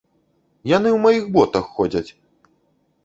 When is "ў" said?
0.93-0.99